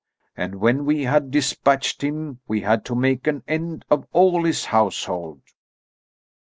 [0.35, 4.65] And when we had dispatched him, we had to make an end of all his
[4.65, 5.43] household."